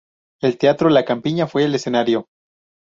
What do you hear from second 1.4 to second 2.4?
fue el escenario.